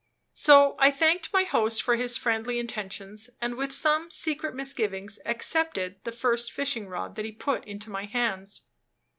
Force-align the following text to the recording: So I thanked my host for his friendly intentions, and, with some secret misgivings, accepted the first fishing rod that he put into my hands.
So 0.33 0.75
I 0.79 0.89
thanked 0.89 1.31
my 1.31 1.43
host 1.43 1.83
for 1.83 1.95
his 1.95 2.17
friendly 2.17 2.57
intentions, 2.57 3.29
and, 3.39 3.53
with 3.53 3.71
some 3.71 4.09
secret 4.09 4.55
misgivings, 4.55 5.19
accepted 5.27 6.03
the 6.05 6.11
first 6.11 6.51
fishing 6.51 6.87
rod 6.87 7.13
that 7.17 7.25
he 7.25 7.31
put 7.31 7.63
into 7.65 7.91
my 7.91 8.05
hands. 8.05 8.61